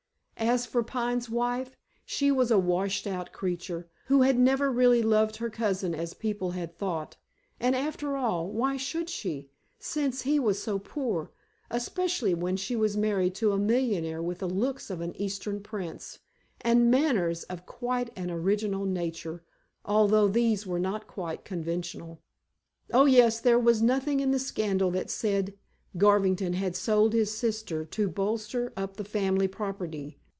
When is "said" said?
25.11-25.53